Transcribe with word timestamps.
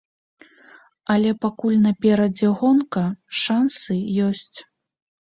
Але 1.15 1.29
пакуль 1.43 1.77
наперадзе 1.85 2.47
гонка, 2.65 3.07
шансы 3.45 4.03
ёсць. 4.33 4.55